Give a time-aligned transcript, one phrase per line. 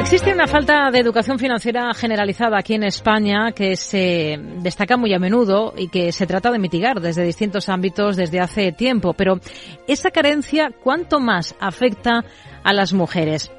[0.00, 5.18] Existe una falta de educación financiera generalizada aquí en España que se destaca muy a
[5.18, 9.12] menudo y que se trata de mitigar desde distintos ámbitos desde hace tiempo.
[9.12, 9.40] Pero
[9.86, 12.24] esa carencia, ¿cuánto más afecta
[12.64, 13.52] a las mujeres?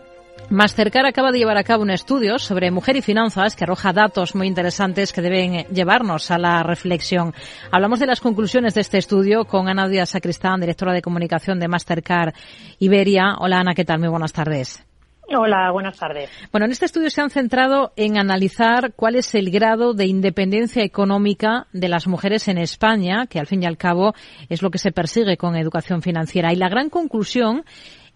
[0.49, 4.33] Mastercard acaba de llevar a cabo un estudio sobre mujer y finanzas que arroja datos
[4.33, 7.35] muy interesantes que deben llevarnos a la reflexión.
[7.71, 11.67] Hablamos de las conclusiones de este estudio con Ana Díaz Sacristán, directora de comunicación de
[11.67, 12.33] Mastercard
[12.79, 13.35] Iberia.
[13.37, 13.99] Hola Ana, ¿qué tal?
[13.99, 14.90] Muy buenas tardes.
[15.37, 16.29] Hola, buenas tardes.
[16.51, 20.83] Bueno, en este estudio se han centrado en analizar cuál es el grado de independencia
[20.83, 24.13] económica de las mujeres en España, que al fin y al cabo
[24.49, 26.51] es lo que se persigue con educación financiera.
[26.51, 27.63] Y la gran conclusión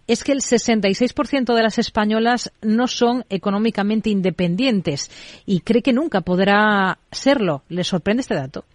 [0.07, 5.09] es que el 66% de las españolas no son económicamente independientes
[5.45, 7.63] y cree que nunca podrá serlo.
[7.69, 8.65] ¿Le sorprende este dato?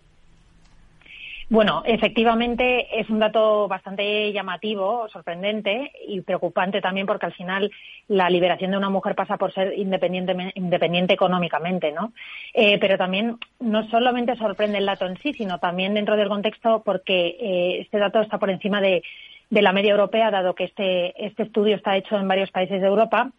[1.51, 7.73] Bueno, efectivamente es un dato bastante llamativo, sorprendente y preocupante también porque al final
[8.07, 12.13] la liberación de una mujer pasa por ser independiente, independiente económicamente, ¿no?
[12.55, 16.85] Eh, pero también no solamente sorprende el dato en sí, sino también dentro del contexto
[16.85, 19.03] porque eh, este dato está por encima de,
[19.51, 22.87] de la media europea, dado que este, este estudio está hecho en varios países de
[22.87, 23.33] Europa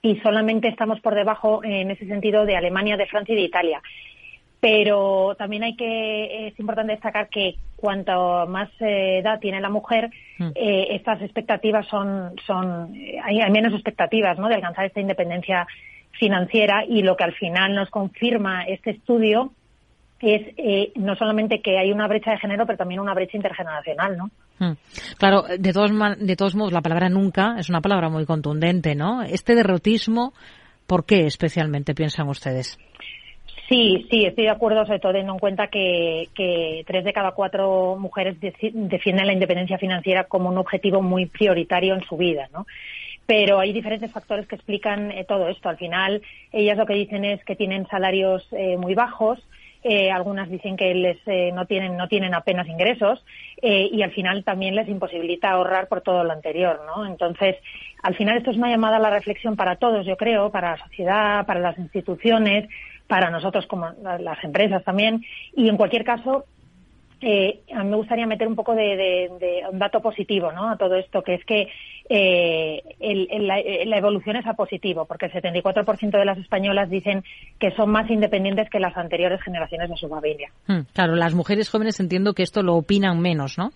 [0.00, 3.82] y solamente estamos por debajo en ese sentido de Alemania, de Francia y de Italia
[4.62, 10.08] pero también hay que es importante destacar que cuanto más eh, edad tiene la mujer
[10.38, 10.50] mm.
[10.54, 15.66] eh, estas expectativas son son hay, menos expectativas no de alcanzar esta independencia
[16.12, 19.50] financiera y lo que al final nos confirma este estudio
[20.20, 24.16] es eh, no solamente que hay una brecha de género pero también una brecha intergeneracional
[24.16, 24.30] no
[24.60, 24.76] mm.
[25.18, 29.22] Claro, de todos, de todos modos, la palabra nunca es una palabra muy contundente, ¿no?
[29.22, 30.34] Este derrotismo,
[30.86, 32.78] ¿por qué especialmente piensan ustedes?
[33.72, 36.28] Sí, sí, estoy de acuerdo, sobre todo teniendo en cuenta que,
[36.86, 42.02] tres de cada cuatro mujeres defienden la independencia financiera como un objetivo muy prioritario en
[42.02, 42.66] su vida, ¿no?
[43.24, 45.70] Pero hay diferentes factores que explican eh, todo esto.
[45.70, 46.20] Al final,
[46.52, 49.38] ellas lo que dicen es que tienen salarios eh, muy bajos,
[49.82, 51.18] eh, algunas dicen que les
[51.54, 53.24] no tienen no tienen apenas ingresos
[53.60, 57.06] y al final también les imposibilita ahorrar por todo lo anterior, ¿no?
[57.06, 57.56] Entonces,
[58.02, 60.84] al final esto es una llamada a la reflexión para todos, yo creo, para la
[60.84, 62.68] sociedad, para las instituciones,
[63.12, 65.22] para nosotros como las empresas también.
[65.54, 66.46] Y en cualquier caso,
[67.20, 69.28] eh, a mí me gustaría meter un poco de,
[69.70, 70.70] un dato positivo ¿no?
[70.70, 71.68] a todo esto, que es que
[72.08, 72.82] eh,
[73.38, 77.22] la, evolución es a positivo, porque el 74% de las españolas dicen
[77.58, 80.50] que son más independientes que las anteriores generaciones de su familia.
[80.66, 83.72] Hmm, claro, las mujeres jóvenes entiendo que esto lo opinan menos, ¿no?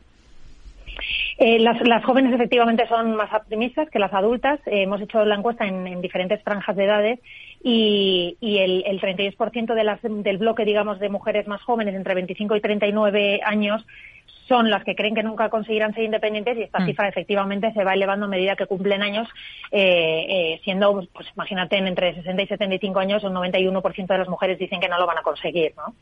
[1.39, 4.59] Eh, las, jóvenes efectivamente son más optimistas que las adultas.
[4.67, 7.21] Eh, hemos hecho la encuesta en, diferentes franjas de edades
[7.63, 12.57] y, el, el 32% de las, del bloque, digamos, de mujeres más jóvenes entre 25
[12.57, 13.85] y 39 años
[14.49, 16.87] son las que creen que nunca conseguirán ser independientes y esta mm.
[16.87, 19.29] cifra efectivamente se va elevando a medida que cumplen años,
[19.73, 24.59] eh, eh, siendo, pues imagínate, entre 60 y 75 años, un 91% de las mujeres
[24.59, 25.95] dicen que no lo van a conseguir, ¿no?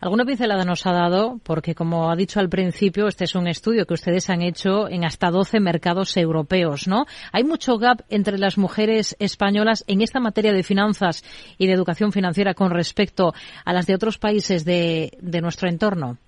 [0.00, 1.38] ¿Alguna pincelada nos ha dado?
[1.44, 5.04] Porque, como ha dicho al principio, este es un estudio que ustedes han hecho en
[5.04, 7.04] hasta 12 mercados europeos, ¿no?
[7.32, 11.22] Hay mucho gap entre las mujeres españolas en esta materia de finanzas
[11.58, 16.18] y de educación financiera con respecto a las de otros países de nuestro entorno.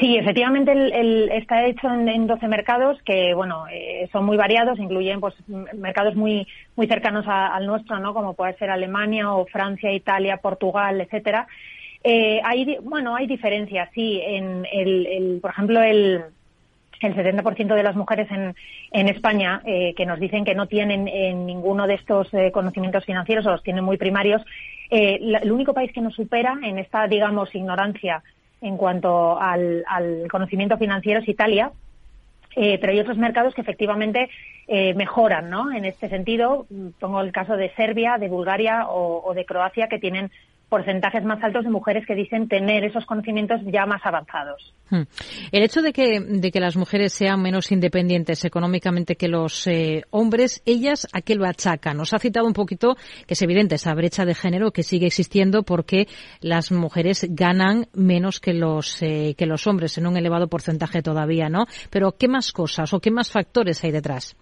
[0.00, 5.20] Sí, efectivamente el, está hecho en, 12 mercados que, bueno, eh, son muy variados, incluyen
[5.20, 8.12] pues mercados muy muy cercanos al nuestro, ¿no?
[8.12, 11.46] Como puede ser Alemania o Francia, Italia, Portugal, etcétera.
[12.02, 14.20] Eh, hay, bueno, hay diferencias, sí.
[14.20, 16.24] En el, por ejemplo, el
[17.00, 18.54] el 70% de las mujeres en,
[18.90, 23.44] en España eh, que nos dicen que no tienen en ninguno de estos conocimientos financieros
[23.44, 24.42] o los tienen muy primarios.
[24.90, 28.22] el único país que nos supera en esta, digamos, ignorancia
[28.64, 29.84] en cuanto al,
[30.30, 31.70] conocimiento financiero es Italia,
[32.56, 34.30] eh, pero hay otros mercados que efectivamente
[34.66, 35.70] eh, mejoran, ¿no?
[35.70, 36.66] En este sentido,
[36.98, 40.30] pongo el caso de Serbia, de Bulgaria o, de Croacia, que tienen
[40.74, 44.74] porcentajes más altos de mujeres que dicen tener esos conocimientos ya más avanzados.
[44.90, 45.02] Hmm.
[45.52, 50.02] El hecho de que, de que las mujeres sean menos independientes económicamente que los eh,
[50.10, 51.96] hombres, ellas a qué lo achacan.
[51.96, 55.62] Nos ha citado un poquito que es evidente esa brecha de género que sigue existiendo
[55.62, 56.08] porque
[56.40, 61.48] las mujeres ganan menos que los eh, que los hombres en un elevado porcentaje todavía,
[61.48, 61.66] ¿no?
[61.88, 64.36] Pero ¿qué más cosas o qué más factores hay detrás?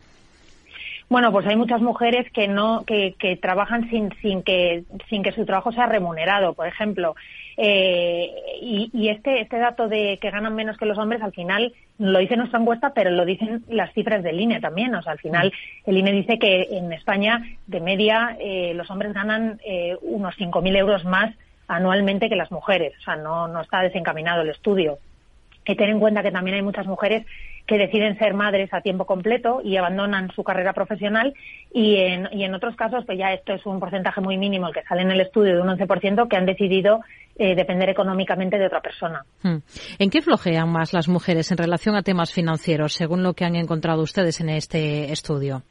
[1.12, 5.32] Bueno, pues hay muchas mujeres que no que, que trabajan sin, sin que sin que
[5.32, 7.14] su trabajo sea remunerado, por ejemplo.
[7.58, 8.30] Eh,
[8.62, 12.18] y, y este este dato de que ganan menos que los hombres, al final lo
[12.18, 14.94] dice nuestra encuesta, pero lo dicen las cifras del INE también.
[14.94, 15.52] O sea, al final
[15.84, 20.78] el INE dice que en España, de media, eh, los hombres ganan eh, unos 5.000
[20.78, 21.34] euros más
[21.68, 22.94] anualmente que las mujeres.
[23.00, 24.98] O sea, no, no está desencaminado el estudio.
[25.62, 27.26] Que tener en cuenta que también hay muchas mujeres
[27.66, 31.32] que deciden ser madres a tiempo completo y abandonan su carrera profesional
[31.72, 34.74] y en, y en otros casos, pues ya esto es un porcentaje muy mínimo el
[34.74, 37.00] que sale en el estudio de un 11% que han decidido
[37.36, 39.24] eh, depender económicamente de otra persona.
[39.42, 39.58] Hmm.
[39.98, 43.56] ¿En qué flojean más las mujeres en relación a temas financieros, según lo que han
[43.56, 45.62] encontrado ustedes en este estudio?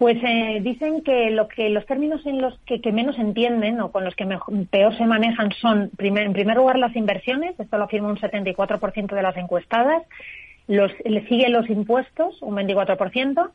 [0.00, 4.02] Pues eh, dicen que lo que los términos en los que, menos entienden o con
[4.02, 4.26] los que
[4.70, 7.60] peor se manejan son, en primer lugar, las inversiones.
[7.60, 10.02] Esto lo afirma un 74% de las encuestadas
[10.70, 13.50] los, le siguen los impuestos, un 24%,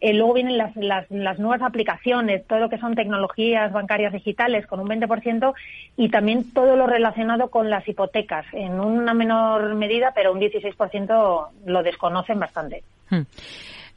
[0.00, 4.66] eh, luego vienen las, las, las, nuevas aplicaciones, todo lo que son tecnologías bancarias digitales
[4.68, 5.52] con un 20%
[5.96, 11.48] y también todo lo relacionado con las hipotecas, en una menor medida, pero un 16%
[11.66, 12.84] lo desconocen bastante.
[13.10, 13.22] Hmm.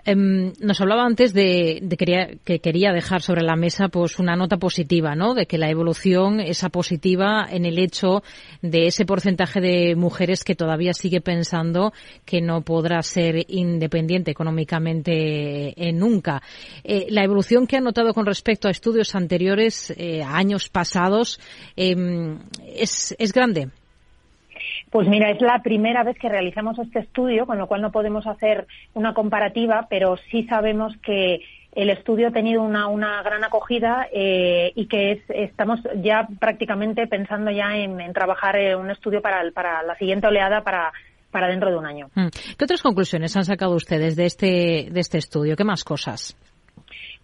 [0.05, 1.81] Em, nos hablaba antes de,
[2.43, 5.33] que quería dejar sobre la mesa pues una nota positiva, ¿no?
[5.33, 8.21] De que la evolución esa positiva en el hecho
[8.61, 11.93] de ese porcentaje de mujeres que todavía sigue pensando
[12.25, 16.41] que no podrá ser independiente económicamente eh, nunca.
[16.83, 21.39] Eh, la evolución que han notado con respecto a estudios anteriores, eh, años pasados,
[21.77, 22.39] em,
[22.75, 23.69] es, es grande.
[24.89, 28.27] Pues mira, es la primera vez que realizamos este estudio, con lo cual no podemos
[28.27, 31.41] hacer una comparativa, pero sí sabemos que
[31.75, 37.49] el estudio ha tenido una, una gran acogida eh, y que estamos ya prácticamente pensando
[37.49, 40.91] ya en, trabajar en un estudio para, para la siguiente oleada para
[41.33, 42.09] para dentro de un año.
[42.13, 42.27] Mm.
[42.57, 45.55] ¿Qué otras conclusiones han sacado ustedes de este, de este estudio?
[45.57, 46.37] ¿Qué más cosas?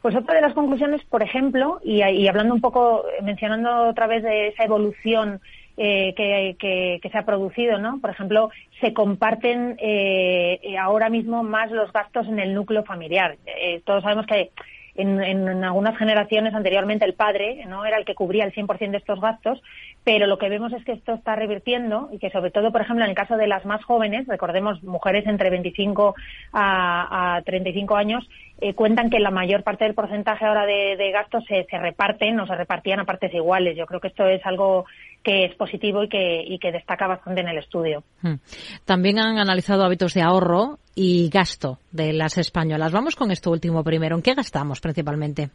[0.01, 4.23] Pues otra de las conclusiones, por ejemplo, y, y hablando un poco, mencionando otra vez
[4.23, 5.39] de esa evolución
[5.81, 8.01] eh, que, se ha producido, ¿no?
[8.01, 13.37] Por ejemplo, se comparten eh, ahora mismo más los gastos en el núcleo familiar.
[13.45, 14.51] Eh, todos sabemos que
[15.01, 18.97] en, en, algunas generaciones anteriormente el padre no era el que cubría el 100% de
[18.97, 19.61] estos gastos,
[20.03, 23.03] pero lo que vemos es que esto está revirtiendo y que sobre todo, por ejemplo,
[23.03, 26.15] en el caso de las más jóvenes, recordemos mujeres entre 25
[26.53, 28.27] a, a 35 años,
[28.61, 32.45] eh, cuentan que la mayor parte del porcentaje ahora de, gastos se, se, reparten o
[32.45, 33.77] se repartían a partes iguales.
[33.77, 34.85] Yo creo que esto es algo
[35.23, 38.03] que es positivo y que, y que destaca bastante en el estudio.
[38.21, 38.35] Hmm.
[38.83, 42.91] También han analizado hábitos de ahorro y gasto de las españolas.
[42.91, 44.15] Vamos con esto último primero.
[44.15, 45.49] ¿En qué gastamos principalmente?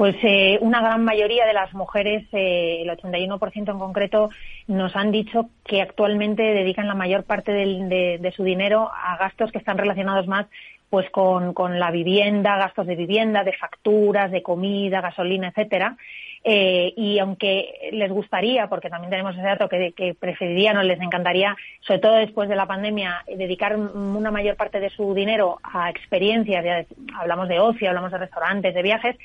[0.00, 4.30] Pues eh, una gran mayoría de las mujeres, eh, el 81% en concreto,
[4.66, 9.52] nos han dicho que actualmente dedican la mayor parte de, de, su dinero a gastos
[9.52, 10.46] que están relacionados más
[10.90, 15.96] pues con, con la vivienda, gastos de vivienda, de facturas, de comida, gasolina, etcétera.
[16.42, 21.00] Eh, y aunque les gustaría, porque también tenemos ese dato que, que preferirían o les
[21.00, 25.90] encantaría, sobre todo después de la pandemia, dedicar una mayor parte de su dinero a
[25.90, 26.84] experiencias, ya
[27.18, 29.16] hablamos de ocio, hablamos de restaurantes, de viajes,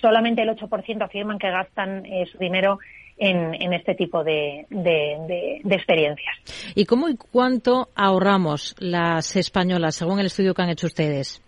[0.00, 2.78] solamente el 8% afirman que gastan eh, su dinero
[3.18, 6.34] en, en, este tipo de, de, de, experiencias.
[6.74, 11.42] ¿Y cómo y cuánto ahorramos las españolas, según el estudio que han hecho ustedes?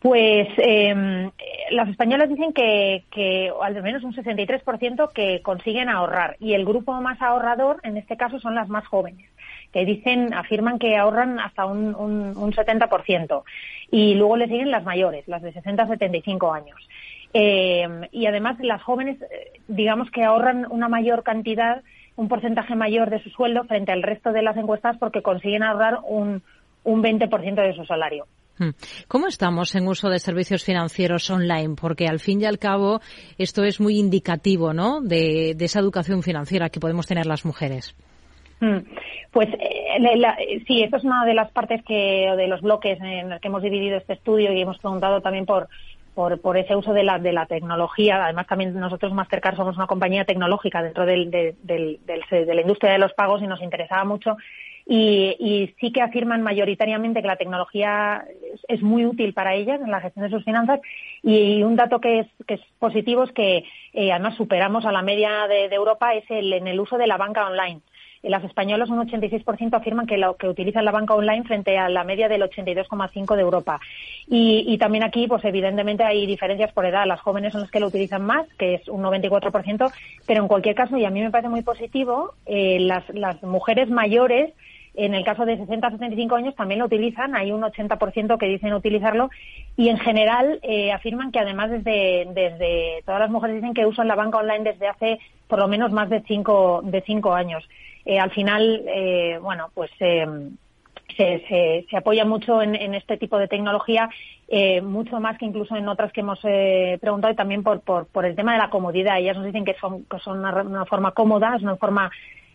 [0.00, 1.30] Pues eh,
[1.70, 6.92] las españolas dicen que, que al menos un 63% que consiguen ahorrar y el grupo
[7.00, 9.32] más ahorrador en este caso son las más jóvenes
[9.72, 13.42] que dicen, afirman que ahorran hasta un, un, un 70%.
[13.90, 16.76] Y luego le siguen las mayores, las de 60 a 75 años.
[17.34, 21.82] Eh, y además las jóvenes, eh, digamos que ahorran una mayor cantidad,
[22.16, 25.98] un porcentaje mayor de su sueldo frente al resto de las encuestas porque consiguen ahorrar
[26.06, 26.42] un,
[26.84, 28.26] un 20% de su salario.
[28.58, 28.70] Hmm.
[29.08, 31.74] ¿Cómo estamos en uso de servicios financieros online?
[31.80, 33.00] Porque al fin y al cabo
[33.38, 35.00] esto es muy indicativo, ¿no?
[35.00, 37.96] De, esa educación financiera que podemos tener las mujeres.
[38.60, 38.78] Hmm.
[39.30, 43.30] Pues eh, sí, esto es una de las partes que, o de los bloques en
[43.30, 45.68] los que hemos dividido este estudio y hemos preguntado también por,
[46.14, 48.24] por, por ese uso de la, de la tecnología.
[48.24, 52.00] Además, también nosotros Mastercard somos una compañía tecnológica dentro del, del, del,
[52.30, 54.36] de la industria de los pagos y nos interesaba mucho.
[54.84, 58.24] Y, y, sí que afirman mayoritariamente que la tecnología
[58.66, 60.80] es, muy útil para ellas en la gestión de sus finanzas.
[61.22, 65.02] Y un dato que es, que es positivo es que eh, además superamos a la
[65.02, 67.80] media de, Europa es el, en el uso de la banca online
[68.22, 72.04] las españolas un 86% afirman que, lo, que utilizan la banca online frente a la
[72.04, 73.80] media del 82,5% de Europa.
[74.28, 77.06] Y, también aquí, pues evidentemente hay diferencias por edad.
[77.06, 79.92] Las jóvenes son las que lo utilizan más, que es un 94%,
[80.26, 83.90] pero en cualquier caso, y a mí me parece muy positivo, eh, las, las mujeres
[83.90, 84.52] mayores
[84.94, 88.46] en el caso de 60 a 75 años también lo utilizan, hay un 80% que
[88.46, 89.30] dicen utilizarlo
[89.76, 94.08] y en general eh, afirman que además desde, desde todas las mujeres dicen que usan
[94.08, 95.18] la banca online desde hace
[95.48, 97.66] por lo menos más de cinco, de cinco años.
[98.04, 100.26] Eh, al final, eh, bueno, pues se,
[101.16, 104.08] se, se, apoya mucho en, este tipo de tecnología,
[104.82, 108.34] mucho más que incluso en otras que hemos preguntado y también por, por, por, el
[108.34, 109.18] tema de la comodidad.
[109.18, 112.10] Ellas nos dicen que son, que son una, una forma cómoda, es una forma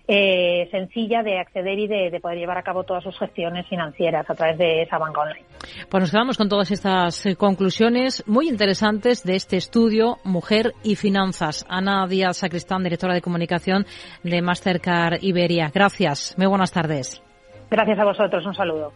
[0.07, 4.35] eh, sencilla de acceder y de, poder llevar a cabo todas sus gestiones financieras a
[4.35, 5.43] través de esa banca online.
[5.89, 10.95] Pues nos quedamos con todas estas eh, conclusiones muy interesantes de este estudio Mujer y
[10.95, 11.65] Finanzas.
[11.69, 13.85] Ana Díaz Sacristán, directora de comunicación
[14.23, 15.71] de Mastercard Iberia.
[15.73, 16.35] Gracias.
[16.37, 17.21] Muy buenas tardes.
[17.69, 18.45] Gracias a vosotros.
[18.45, 18.93] Un saludo.